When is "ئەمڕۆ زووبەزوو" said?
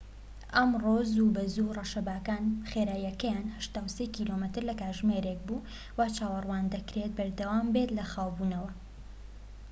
0.55-1.75